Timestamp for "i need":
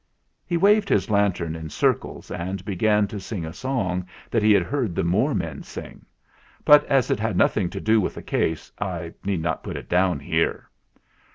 8.79-9.43